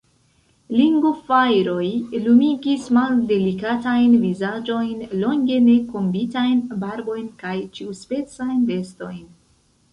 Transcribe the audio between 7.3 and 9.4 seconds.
kaj ĉiuspecajn vestojn.